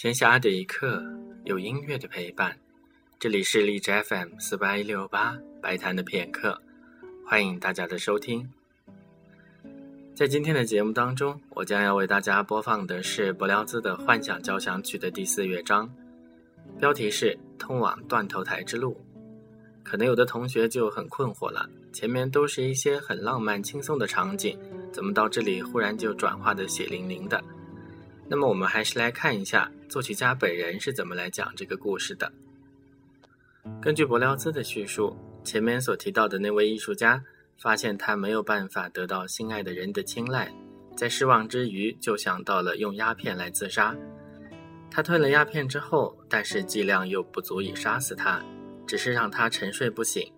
[0.00, 1.02] 闲暇的一刻，
[1.44, 2.56] 有音乐的陪伴。
[3.18, 6.56] 这里是荔枝 FM 四八一六八白谈的片刻，
[7.26, 8.48] 欢迎大家的收听。
[10.14, 15.92] 在今天的节目当中，我将要为大家播放的是柏辽兹的《幻想交响曲》的第四乐章，
[16.78, 18.96] 标题是“通往断头台之路”。
[19.82, 24.56] 可能有的同学就很困惑了，前面都是一些很浪漫、轻松的场景，
[24.92, 27.42] 怎么到这里忽然就转化的血淋淋的？
[28.28, 32.30] 那么我们还是来看一下作曲家本人是怎么来讲这个故事的。
[33.80, 37.24] 根据柏辽兹的叙述，前面所提到的那位艺术家
[37.56, 40.52] 发现他没有办法得到心爱的人的青睐，
[40.96, 43.96] 在失望之余就想到了用鸦片来自杀。
[44.90, 48.42] 他吞了鸦片之后，但是剂量又不足以杀死他，
[48.86, 50.30] 只是让他沉睡不醒。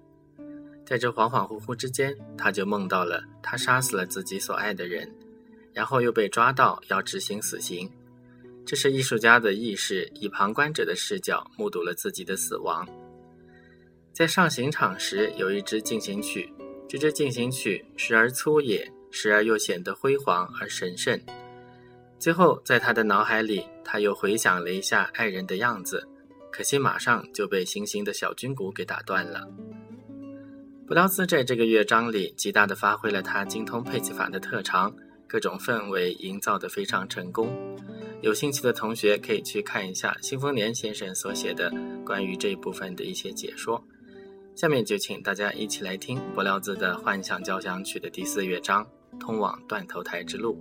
[0.84, 5.08] 在这恍恍惚惚之间，他就梦到了他杀死了自己所爱的人。
[5.72, 7.90] 然后又被抓到要执行死刑，
[8.66, 12.86] 这是艺术家的意识以旁观者的视角目睹了自己的死亡。
[14.12, 16.52] 在上刑场时，有一支进行曲，
[16.88, 21.18] 这支进行曲时而粗野，时而又显得辉煌而神圣。
[22.18, 26.06] 最后，在他的脑海里，他又回想了一下爱人的样子，
[26.52, 29.48] 可惜马上就被行刑的小军鼓给打断了。
[30.86, 34.92] 布劳斯在这个乐章里极大地发挥了他精通配器法的特长。
[35.30, 37.56] 各种氛围营造得非常成功，
[38.20, 41.72] 有兴趣的同学可以去看一下新丰年先生所写的
[42.04, 43.80] 关于这一部分的一些解说。
[44.56, 48.84] 下面就请大家一起来听柏辽兹的《幻想交响曲》的第四乐章
[49.18, 50.58] 《通往断头台之路》。